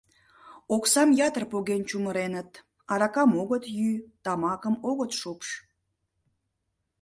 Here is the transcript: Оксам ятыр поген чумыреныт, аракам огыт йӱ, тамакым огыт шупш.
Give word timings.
Оксам 0.75 1.09
ятыр 1.27 1.43
поген 1.51 1.81
чумыреныт, 1.89 2.49
аракам 2.91 3.31
огыт 3.41 3.63
йӱ, 3.77 3.91
тамакым 4.23 4.75
огыт 4.89 5.11
шупш. 5.19 5.49